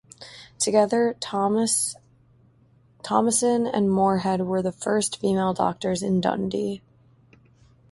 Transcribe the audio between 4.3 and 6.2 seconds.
were the first female doctors in